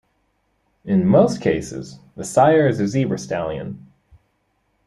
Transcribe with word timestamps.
In 0.83 1.05
most 1.05 1.41
cases, 1.41 1.99
the 2.15 2.23
sire 2.23 2.67
is 2.67 2.79
a 2.79 2.87
zebra 2.87 3.19
stallion. 3.19 3.85